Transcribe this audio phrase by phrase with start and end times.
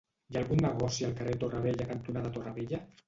[0.29, 2.81] Hi ha algun negoci al carrer Torre Vella cantonada Torre Vella?